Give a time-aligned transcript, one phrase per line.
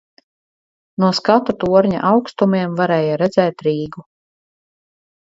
[1.03, 4.09] No skatu torņa augstumiem varēja redzēt Rīgu.